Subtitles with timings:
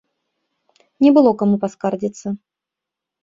[1.03, 2.27] Не было каму паскардзіцца.